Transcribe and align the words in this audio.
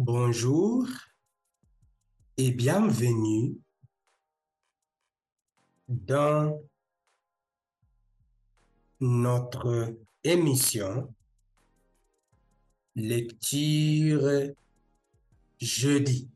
Bonjour 0.00 0.86
et 2.36 2.52
bienvenue 2.52 3.58
dans 5.88 6.62
notre 9.00 9.98
émission 10.22 11.12
Lecture 12.94 14.54
jeudi. 15.60 16.30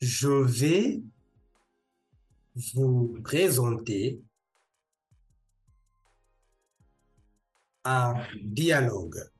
Je 0.00 0.28
vais 0.28 1.02
vous 2.54 3.20
présenter 3.24 4.20
dialogue. 8.42 9.30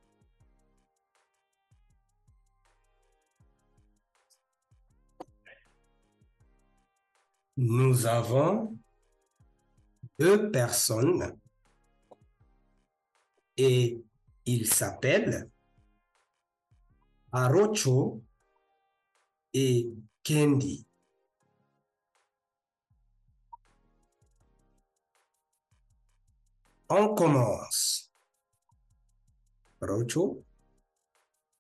Nous 7.57 8.07
avons 8.07 8.77
deux 10.19 10.51
personnes 10.51 11.39
et 13.57 14.05
ils 14.45 14.67
s'appellent 14.67 15.51
Arocho 17.33 18.23
et 19.55 19.89
Kendi. 20.23 20.87
On 26.89 27.15
commence. 27.15 27.86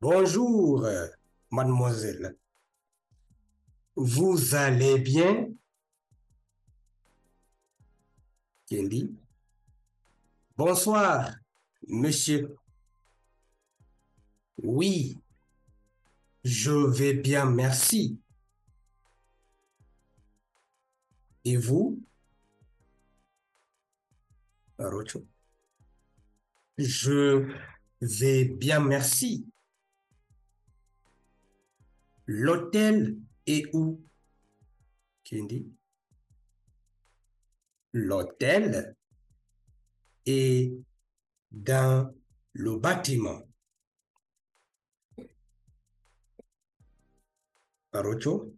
Bonjour, 0.01 0.85
mademoiselle. 1.53 2.37
Vous 3.95 4.57
allez 4.57 4.99
bien? 4.99 5.49
Kendi. 8.69 9.15
Bonsoir, 10.57 11.37
monsieur. 11.87 12.57
Oui, 14.61 15.17
je 16.43 16.73
vais 16.73 17.15
bien, 17.15 17.45
merci. 17.45 18.19
Et 21.45 21.57
vous? 21.57 22.03
Arocho. 24.79 25.25
Je 26.77 27.47
vais 28.01 28.45
bien, 28.45 28.81
merci. 28.81 29.49
L'hôtel 32.27 33.19
est 33.47 33.65
où? 33.75 34.03
Kendi. 35.25 35.73
L'hôtel 37.93 38.97
est 40.27 40.73
dans 41.51 42.13
le 42.53 42.77
bâtiment. 42.79 43.43
Arocho. 47.93 48.55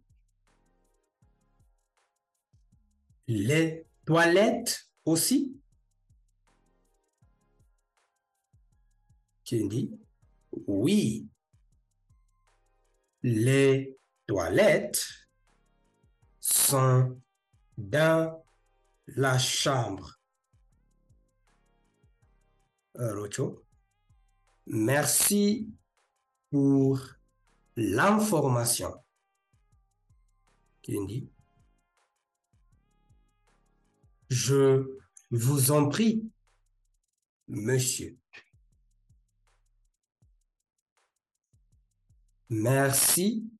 Les 3.28 3.86
toilettes 4.04 4.90
aussi? 5.04 5.60
Kendi. 9.48 9.90
Oui. 10.66 11.26
Les 13.22 13.96
toilettes 14.26 15.06
sont 16.38 17.18
dans 17.78 18.44
la 19.06 19.38
chambre. 19.38 20.20
Rocho. 22.94 23.64
Merci 24.66 25.72
pour 26.50 27.00
l'information. 27.74 29.02
Je 34.28 34.84
vous 35.30 35.70
en 35.70 35.88
prie, 35.88 36.30
monsieur. 37.46 38.18
Merci 42.50 43.50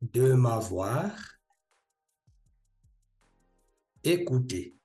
de 0.00 0.32
m'avoir 0.32 1.12
écouté. 4.02 4.76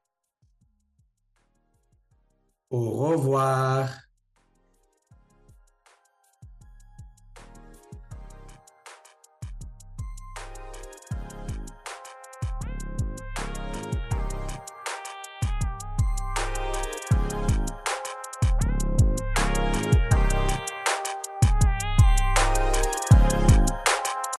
Au 2.69 2.91
revoir. 2.91 4.06